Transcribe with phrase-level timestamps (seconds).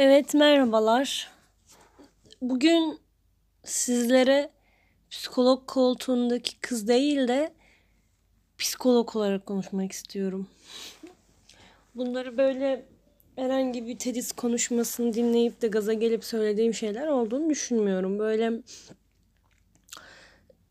[0.00, 1.30] Evet merhabalar.
[2.42, 2.98] Bugün
[3.64, 4.50] sizlere
[5.10, 7.52] psikolog koltuğundaki kız değil de
[8.58, 10.48] psikolog olarak konuşmak istiyorum.
[11.94, 12.84] Bunları böyle
[13.36, 18.18] herhangi bir tedis konuşmasını dinleyip de gaza gelip söylediğim şeyler olduğunu düşünmüyorum.
[18.18, 18.50] Böyle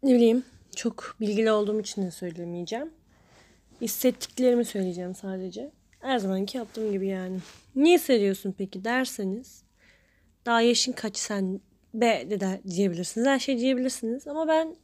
[0.04, 2.94] ne bileyim çok bilgili olduğum için de söylemeyeceğim.
[3.82, 5.77] Hissettiklerimi söyleyeceğim sadece.
[6.00, 7.38] Her zamanki yaptığım gibi yani.
[7.76, 9.64] Niye hissediyorsun peki derseniz
[10.46, 11.60] daha yaşın kaç sen
[11.94, 13.28] be de, de diyebilirsiniz.
[13.28, 14.76] Her şey diyebilirsiniz ama ben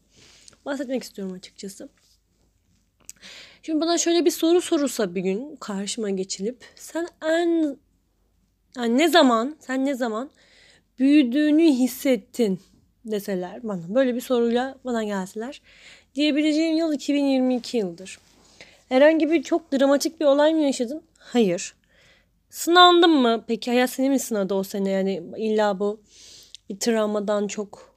[0.66, 1.90] bahsetmek istiyorum açıkçası.
[3.62, 7.78] Şimdi bana şöyle bir soru sorulsa bir gün karşıma geçilip sen en
[8.78, 10.30] yani ne zaman sen ne zaman
[11.00, 12.60] büyüdüğünü hissettin
[13.06, 15.62] deseler bana böyle bir soruyla bana gelseler
[16.16, 18.20] diyebileceğim yıl 2022 yıldır.
[18.90, 21.04] Herhangi bir çok dramatik bir olay mı yaşadın?
[21.18, 21.76] Hayır.
[22.50, 23.44] Sınandın mı?
[23.48, 24.90] Peki hayat seni mi sınadı o sene?
[24.90, 26.02] Yani illa bu
[26.70, 27.96] bir travmadan çok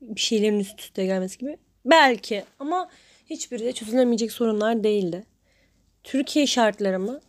[0.00, 1.56] bir şeylerin üst üste gelmesi gibi.
[1.84, 2.88] Belki ama
[3.30, 5.26] hiçbiri de çözülemeyecek sorunlar değildi.
[6.04, 7.20] Türkiye şartları mı?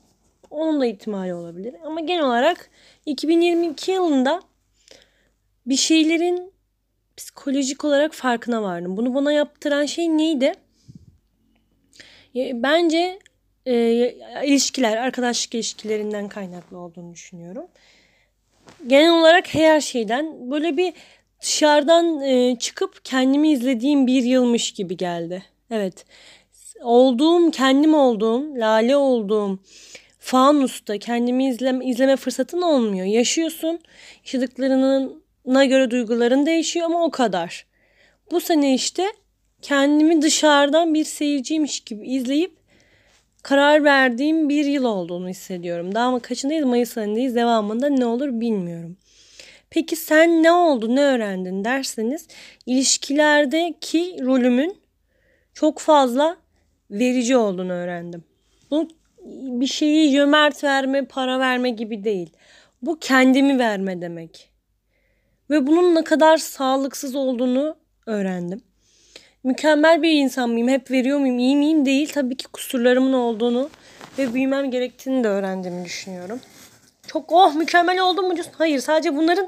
[0.50, 1.76] Onun da ihtimali olabilir.
[1.86, 2.70] Ama genel olarak
[3.06, 4.42] 2022 yılında
[5.66, 6.54] bir şeylerin
[7.18, 8.98] psikolojik olarak farkına vardım.
[8.98, 10.54] Bunu bana yaptıran şey neydi?
[12.36, 13.20] Bence
[13.66, 13.76] e,
[14.46, 17.66] ilişkiler, arkadaşlık ilişkilerinden kaynaklı olduğunu düşünüyorum.
[18.88, 20.94] Genel olarak her şeyden böyle bir
[21.42, 25.44] dışarıdan e, çıkıp kendimi izlediğim bir yılmış gibi geldi.
[25.72, 26.06] Evet.
[26.82, 29.60] Olduğum, kendim olduğum, lale olduğum
[30.20, 33.06] fanusta kendimi izleme, izleme fırsatın olmuyor.
[33.06, 33.80] Yaşıyorsun.
[34.26, 37.66] Yaşadıklarına göre duyguların değişiyor ama o kadar.
[38.32, 39.06] Bu sene işte
[39.62, 42.60] kendimi dışarıdan bir seyirciymiş gibi izleyip
[43.44, 45.96] karar verdiğim bir yıl olduğunu hissediyorum.
[45.96, 46.66] Daha mı kaçındayız?
[46.66, 47.36] Mayıs ayındayız.
[47.36, 48.98] Devamında ne olur bilmiyorum.
[49.70, 52.28] Peki sen ne oldu, ne öğrendin derseniz
[52.66, 54.78] ilişkilerdeki rolümün
[55.54, 56.38] çok fazla
[56.92, 58.24] verici olduğunu öğrendim.
[58.72, 58.88] Bu
[59.62, 62.30] bir şeyi cömert verme, para verme gibi değil.
[62.82, 64.50] Bu kendimi verme demek.
[65.50, 68.62] Ve bunun ne kadar sağlıksız olduğunu öğrendim
[69.44, 70.68] mükemmel bir insan mıyım?
[70.68, 71.40] Hep veriyor muyum?
[71.40, 71.86] İyi miyim?
[71.86, 72.12] Değil.
[72.14, 73.70] Tabii ki kusurlarımın olduğunu
[74.18, 76.40] ve büyümem gerektiğini de öğrendiğimi düşünüyorum.
[77.08, 78.34] Çok oh mükemmel oldum mu?
[78.58, 79.48] Hayır sadece bunların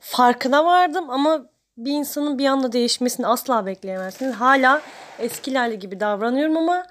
[0.00, 1.46] farkına vardım ama
[1.76, 4.34] bir insanın bir anda değişmesini asla bekleyemezsiniz.
[4.34, 4.82] Hala
[5.18, 6.86] eskilerle gibi davranıyorum ama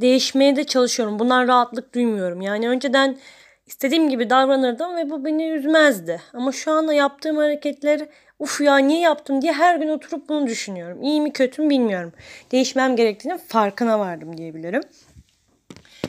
[0.00, 1.18] değişmeye de çalışıyorum.
[1.18, 2.40] Bundan rahatlık duymuyorum.
[2.40, 3.16] Yani önceden
[3.66, 6.22] istediğim gibi davranırdım ve bu beni üzmezdi.
[6.32, 11.02] Ama şu anda yaptığım hareketler uf ya niye yaptım diye her gün oturup bunu düşünüyorum.
[11.02, 12.12] İyi mi kötü mü bilmiyorum.
[12.52, 14.82] Değişmem gerektiğini farkına vardım diyebilirim.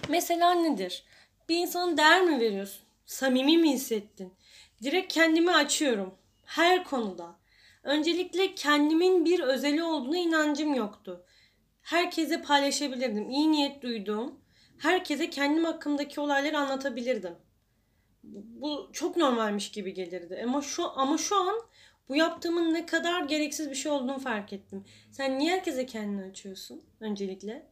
[0.10, 1.04] Mesela nedir?
[1.50, 2.82] Bir insanın değer mi veriyorsun?
[3.06, 4.34] Samimi mi hissettin?
[4.84, 6.14] Direkt kendimi açıyorum.
[6.46, 7.36] Her konuda.
[7.84, 11.26] Öncelikle kendimin bir özeli olduğuna inancım yoktu.
[11.82, 13.30] Herkese paylaşabilirdim.
[13.30, 14.40] İyi niyet duyduğum,
[14.80, 17.36] herkese kendim hakkındaki olayları anlatabilirdim.
[18.24, 20.42] Bu çok normalmiş gibi gelirdi.
[20.44, 21.56] Ama şu ama şu an
[22.10, 24.86] bu yaptığımın ne kadar gereksiz bir şey olduğunu fark ettim.
[25.12, 27.68] Sen niye herkese kendini açıyorsun öncelikle?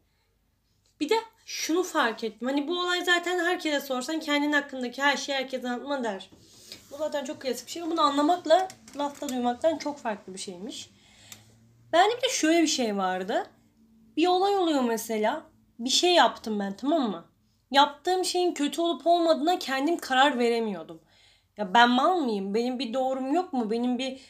[1.00, 2.48] Bir de şunu fark ettim.
[2.48, 6.30] Hani bu olay zaten herkese sorsan kendin hakkındaki her şeyi herkese anlatma der.
[6.92, 7.84] Bu zaten çok klasik bir şey.
[7.84, 8.68] Bunu anlamakla
[8.98, 10.90] lafta duymaktan çok farklı bir şeymiş.
[11.94, 13.46] Ben bir de şöyle bir şey vardı.
[14.18, 15.44] Bir olay oluyor mesela.
[15.80, 17.26] Bir şey yaptım ben tamam mı?
[17.72, 21.02] Yaptığım şeyin kötü olup olmadığına kendim karar veremiyordum.
[21.58, 22.54] Ya ben mal mıyım?
[22.54, 23.72] Benim bir doğrum yok mu?
[23.72, 24.22] Benim bir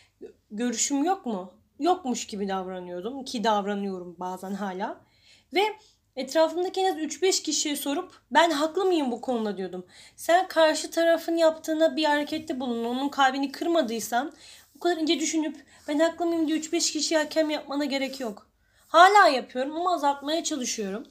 [0.51, 1.53] görüşüm yok mu?
[1.79, 5.01] Yokmuş gibi davranıyordum ki davranıyorum bazen hala.
[5.53, 5.61] Ve
[6.15, 9.85] etrafımdaki en az 3-5 kişiye sorup ben haklı mıyım bu konuda diyordum.
[10.15, 12.85] Sen karşı tarafın yaptığına bir harekette bulun.
[12.85, 14.33] Onun kalbini kırmadıysan
[14.75, 18.47] bu kadar ince düşünüp ben haklı mıyım diye 3-5 kişiye hakem yapmana gerek yok.
[18.87, 21.07] Hala yapıyorum ama azaltmaya çalışıyorum.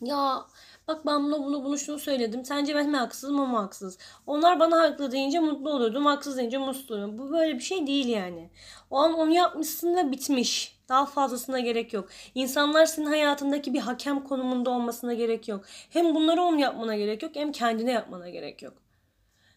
[0.00, 0.46] Ya
[0.90, 2.44] Bak ben bunu bunu bunu şunu söyledim.
[2.44, 3.98] Sence ben mi haksızım mu haksız?
[4.26, 6.06] Onlar bana haklı deyince mutlu oluyordum.
[6.06, 7.18] Haksız deyince mutlu oluyordum.
[7.18, 8.50] Bu böyle bir şey değil yani.
[8.90, 10.78] O an onu yapmışsın ve bitmiş.
[10.88, 12.08] Daha fazlasına gerek yok.
[12.34, 15.64] İnsanlar senin hayatındaki bir hakem konumunda olmasına gerek yok.
[15.90, 18.74] Hem bunları onu yapmana gerek yok hem kendine yapmana gerek yok.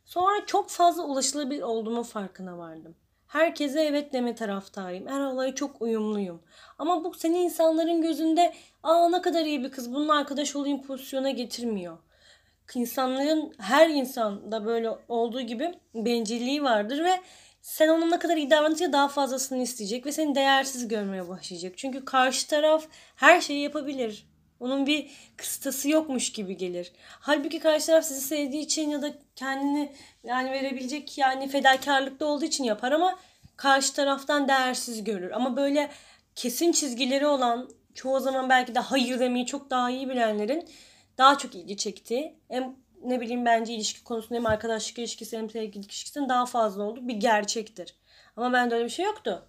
[0.05, 2.95] Sonra çok fazla ulaşılabilir olduğumu farkına vardım.
[3.33, 5.07] Herkese evet deme taraftarıyım.
[5.07, 6.41] Her olaya çok uyumluyum.
[6.77, 8.53] Ama bu seni insanların gözünde
[8.83, 11.97] aa ne kadar iyi bir kız bunun arkadaş olayım pozisyona getirmiyor.
[12.75, 17.21] İnsanların her insanda böyle olduğu gibi bencilliği vardır ve
[17.61, 21.73] sen onun ne kadar iyi davranırsa daha fazlasını isteyecek ve seni değersiz görmeye başlayacak.
[21.77, 22.85] Çünkü karşı taraf
[23.15, 24.27] her şeyi yapabilir.
[24.63, 26.91] Onun bir kıstası yokmuş gibi gelir.
[27.19, 29.91] Halbuki karşı taraf sizi sevdiği için ya da kendini
[30.23, 33.19] yani verebilecek yani fedakarlıkta olduğu için yapar ama
[33.57, 35.31] karşı taraftan değersiz görür.
[35.31, 35.91] Ama böyle
[36.35, 40.69] kesin çizgileri olan çoğu zaman belki de hayır demeyi çok daha iyi bilenlerin
[41.17, 45.85] daha çok ilgi çektiği hem ne bileyim bence ilişki konusunda hem arkadaşlık ilişkisi hem sevgililik
[45.85, 47.95] ilişkisinin daha fazla olduğu bir gerçektir.
[48.37, 49.47] Ama bende öyle bir şey yoktu.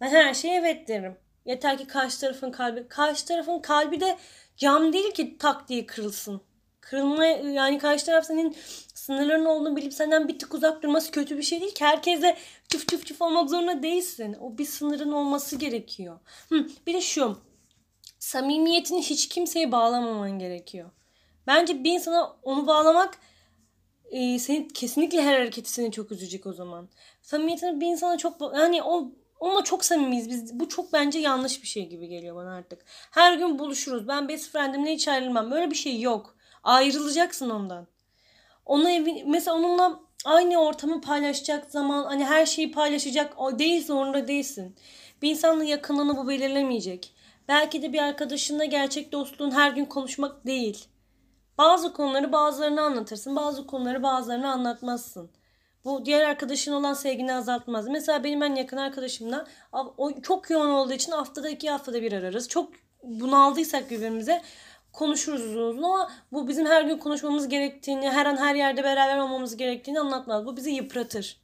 [0.00, 1.16] Ben her şeye evet derim.
[1.44, 2.88] Yeter ki karşı tarafın kalbi.
[2.88, 4.18] Karşı tarafın kalbi de
[4.56, 6.40] cam değil ki tak diye kırılsın.
[6.80, 8.56] Kırılma yani karşı taraf senin
[8.94, 11.84] sınırların olduğunu bilip senden bir tık uzak durması kötü bir şey değil ki.
[11.84, 12.36] Herkese
[12.68, 14.36] çuf çuf çuf olmak zorunda değilsin.
[14.40, 16.18] O bir sınırın olması gerekiyor.
[16.48, 17.38] Hı, bir de şu.
[18.18, 20.90] Samimiyetini hiç kimseye bağlamaman gerekiyor.
[21.46, 23.18] Bence bir insana onu bağlamak
[24.10, 26.88] e, seni kesinlikle her hareketi seni çok üzecek o zaman.
[27.22, 29.12] Samimiyetini bir insana çok yani o
[29.44, 30.60] Onunla çok samimiyiz biz.
[30.60, 32.84] Bu çok bence yanlış bir şey gibi geliyor bana artık.
[33.10, 34.08] Her gün buluşuruz.
[34.08, 35.50] Ben best friendimle hiç ayrılmam.
[35.50, 36.36] Böyle bir şey yok.
[36.62, 37.86] Ayrılacaksın ondan.
[38.66, 44.28] Ona evi, mesela onunla aynı ortamı paylaşacak zaman hani her şeyi paylaşacak o değil zorunda
[44.28, 44.76] değilsin.
[45.22, 47.14] Bir insanla yakınlığını bu belirlemeyecek.
[47.48, 50.84] Belki de bir arkadaşınla gerçek dostluğun her gün konuşmak değil.
[51.58, 53.36] Bazı konuları bazılarına anlatırsın.
[53.36, 55.30] Bazı konuları bazılarına anlatmazsın.
[55.84, 57.88] Bu diğer arkadaşın olan sevgini azaltmaz.
[57.88, 62.48] Mesela benim en yakın arkadaşımla o çok yoğun olduğu için haftada iki haftada bir ararız.
[62.48, 62.72] Çok
[63.02, 64.42] bunaldıysak birbirimize
[64.92, 69.18] konuşuruz uzun uzun ama bu bizim her gün konuşmamız gerektiğini, her an her yerde beraber
[69.18, 70.46] olmamız gerektiğini anlatmaz.
[70.46, 71.40] Bu bizi yıpratır.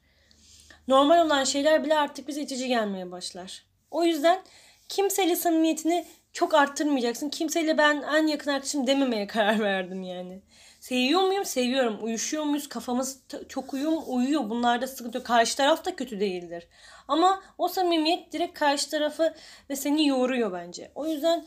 [0.89, 3.65] Normal olan şeyler bile artık bize itici gelmeye başlar.
[3.91, 4.43] O yüzden
[4.89, 7.29] kimseyle samimiyetini çok arttırmayacaksın.
[7.29, 10.43] Kimseyle ben en yakın arkadaşım dememeye karar verdim yani.
[10.91, 11.45] Seviyor muyum?
[11.45, 11.99] Seviyorum.
[12.03, 12.69] Uyuşuyor muyuz?
[12.69, 14.51] Kafamız çok uyum uyuyor.
[14.51, 15.27] Bunlarda sıkıntı yok.
[15.27, 16.69] Karşı taraf da kötü değildir.
[17.09, 19.35] Ama o samimiyet direkt karşı tarafı
[19.71, 20.93] ve seni yoruyor bence.
[20.95, 21.47] O yüzden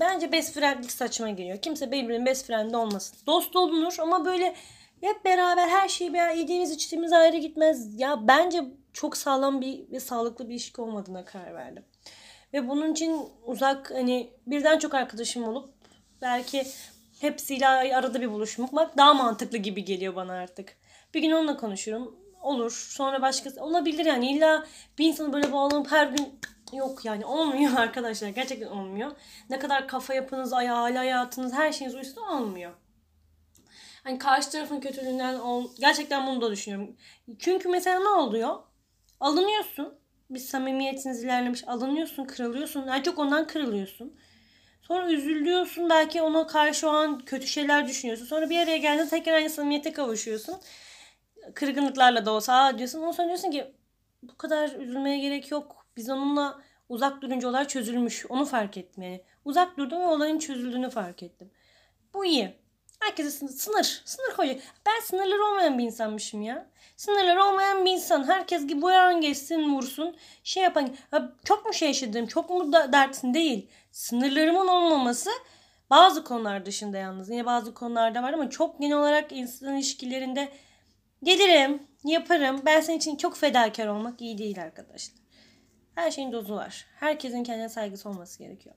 [0.00, 1.58] bence best friendlik saçma geliyor.
[1.58, 3.18] Kimse birbirinin best friend olmasın.
[3.26, 4.54] Dost olunur ama böyle
[5.00, 8.00] hep beraber her şeyi bir yediğimiz içtiğimiz ayrı gitmez.
[8.00, 11.84] Ya bence çok sağlam bir ve sağlıklı bir ilişki olmadığına karar verdim.
[12.52, 15.70] Ve bunun için uzak hani birden çok arkadaşım olup
[16.22, 16.66] belki
[17.20, 20.76] hepsiyle arada bir buluşmak daha mantıklı gibi geliyor bana artık.
[21.14, 22.16] Bir gün onunla konuşurum.
[22.42, 22.86] Olur.
[22.90, 24.66] Sonra başkası olabilir yani illa
[24.98, 26.40] bir insanı böyle bağlanıp her gün
[26.72, 28.28] yok yani olmuyor arkadaşlar.
[28.28, 29.10] Gerçekten olmuyor.
[29.50, 32.72] Ne kadar kafa yapınız, hayali hayatınız, her şeyiniz uysa olmuyor.
[34.04, 36.96] Hani karşı tarafın kötülüğünden ol, gerçekten bunu da düşünüyorum.
[37.38, 38.56] Çünkü mesela ne oluyor?
[39.20, 39.94] Alınıyorsun.
[40.30, 41.68] Bir samimiyetiniz ilerlemiş.
[41.68, 42.86] Alınıyorsun, kırılıyorsun.
[42.86, 44.14] Yani çok ondan kırılıyorsun.
[44.90, 48.26] Sonra üzülüyorsun belki ona karşı o an kötü şeyler düşünüyorsun.
[48.26, 50.54] Sonra bir araya geldiğinde tekrar aynı samimiyete kavuşuyorsun.
[51.54, 52.98] Kırgınlıklarla da olsa Aa diyorsun.
[52.98, 53.74] Ondan sonra diyorsun ki
[54.22, 55.86] bu kadar üzülmeye gerek yok.
[55.96, 58.26] Biz onunla uzak durunca olay çözülmüş.
[58.28, 59.22] Onu fark ettim yani.
[59.44, 61.50] Uzak durdum ve olayın çözüldüğünü fark ettim.
[62.14, 62.54] Bu iyi.
[63.00, 64.56] Herkese sınır, sınır, sınır koyuyor.
[64.86, 66.66] Ben sınırları olmayan bir insanmışım ya.
[66.96, 68.28] Sınırları olmayan bir insan.
[68.28, 70.16] Herkes gibi bu an geçsin, vursun.
[70.44, 70.96] Şey yapan,
[71.44, 73.70] çok mu şey yaşadım, çok mu da dersin değil.
[73.92, 75.30] Sınırlarımın olmaması
[75.90, 77.30] bazı konular dışında yalnız.
[77.30, 80.48] Yine bazı konularda var ama çok genel olarak insan ilişkilerinde
[81.22, 82.62] gelirim, yaparım.
[82.66, 85.20] Ben senin için çok fedakar olmak iyi değil arkadaşlar.
[85.94, 86.86] Her şeyin dozu var.
[86.96, 88.74] Herkesin kendine saygısı olması gerekiyor.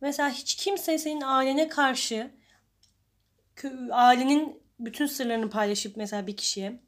[0.00, 2.30] Mesela hiç kimse senin ailene karşı
[3.90, 6.80] ailenin bütün sırlarını paylaşıp mesela bir kişiye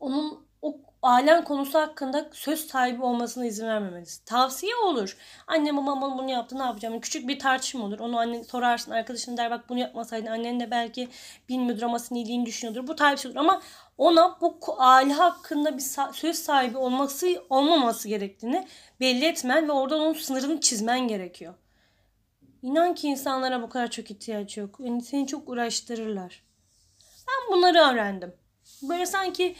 [0.00, 4.24] onun o ailen konusu hakkında söz sahibi olmasına izin vermemelisin.
[4.24, 5.16] Tavsiye olur.
[5.46, 7.00] Annem babam bunu yaptı ne yapacağım?
[7.00, 7.98] Küçük bir tartışma olur.
[8.00, 8.92] Onu annen sorarsın.
[8.92, 10.26] Arkadaşın der bak bunu yapmasaydın.
[10.26, 11.08] Annen de belki
[11.48, 12.88] bilmiyordur ama senin iyiliğini düşünüyordur.
[12.88, 13.36] Bu tarz olur.
[13.36, 13.62] Ama
[13.98, 18.66] ona bu aile hakkında bir söz sahibi olması olmaması gerektiğini
[19.00, 21.54] belli etmen ve orada onun sınırını çizmen gerekiyor.
[22.62, 24.76] İnan ki insanlara bu kadar çok ihtiyaç yok.
[24.80, 26.42] Yani seni çok uğraştırırlar.
[27.28, 28.34] Ben bunları öğrendim.
[28.82, 29.56] Böyle sanki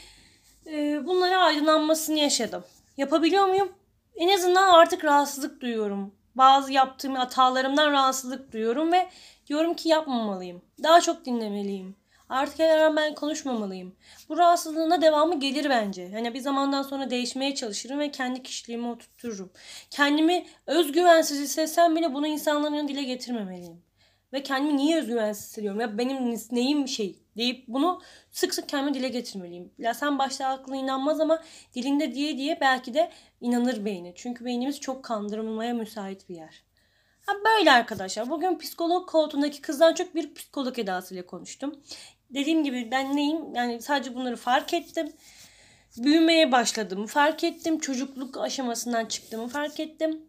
[0.65, 2.63] e, bunlara aydınlanmasını yaşadım.
[2.97, 3.71] Yapabiliyor muyum?
[4.15, 6.15] En azından artık rahatsızlık duyuyorum.
[6.35, 9.09] Bazı yaptığım hatalarımdan rahatsızlık duyuyorum ve
[9.47, 10.61] diyorum ki yapmamalıyım.
[10.83, 11.95] Daha çok dinlemeliyim.
[12.29, 13.95] Artık her ben konuşmamalıyım.
[14.29, 16.01] Bu rahatsızlığına devamı gelir bence.
[16.01, 19.51] Yani bir zamandan sonra değişmeye çalışırım ve kendi kişiliğimi oturturum.
[19.89, 23.81] Kendimi özgüvensiz hissetsem bile bunu insanların dile getirmemeliyim.
[24.33, 25.79] Ve kendimi niye özgüvensiz hissediyorum?
[25.79, 28.01] Ya benim neyim şey deyip bunu
[28.31, 29.71] sık sık kendime dile getirmeliyim.
[29.77, 31.43] Ya sen başta aklına inanmaz ama
[31.75, 33.11] dilinde diye diye belki de
[33.41, 34.13] inanır beyni.
[34.15, 36.63] Çünkü beynimiz çok kandırılmaya müsait bir yer.
[37.25, 38.29] Ha böyle arkadaşlar.
[38.29, 41.75] Bugün psikolog koltuğundaki kızdan çok bir psikolog edasıyla konuştum.
[42.29, 43.55] Dediğim gibi ben neyim?
[43.55, 45.13] Yani sadece bunları fark ettim.
[45.97, 47.05] Büyümeye başladım.
[47.05, 47.79] Fark ettim.
[47.79, 50.21] Çocukluk aşamasından çıktığımı fark ettim.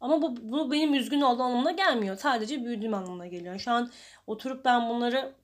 [0.00, 2.16] Ama bu, bu benim üzgün olduğum anlamına gelmiyor.
[2.16, 3.58] Sadece büyüdüğüm anlamına geliyor.
[3.58, 3.90] Şu an
[4.26, 5.34] oturup ben bunları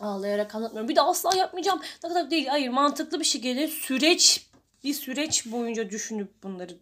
[0.00, 0.88] ağlayarak anlatmıyorum.
[0.88, 1.80] Bir de asla yapmayacağım.
[2.04, 2.46] Ne kadar değil.
[2.46, 4.46] Hayır mantıklı bir şekilde süreç
[4.84, 6.78] bir süreç boyunca düşünüp bunları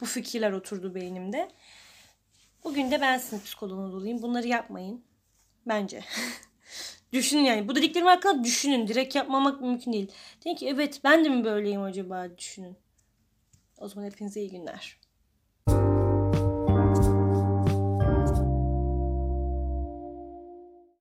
[0.00, 1.48] bu fikirler oturdu beynimde.
[2.64, 4.22] Bugün de ben sizin psikoloğunuz olayım.
[4.22, 5.04] Bunları yapmayın.
[5.66, 6.04] Bence.
[7.12, 7.68] düşünün yani.
[7.68, 8.88] Bu dediklerim hakkında düşünün.
[8.88, 10.12] Direkt yapmamak mümkün değil.
[10.44, 12.76] Deyin ki evet ben de mi böyleyim acaba düşünün.
[13.78, 14.98] O zaman hepinize iyi günler.